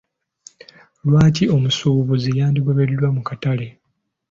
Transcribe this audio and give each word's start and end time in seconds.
Lwaki 1.07 1.43
omusuubuzi 1.55 2.29
yandigobeddwa 2.39 3.07
mu 3.15 3.21
katale? 3.27 3.67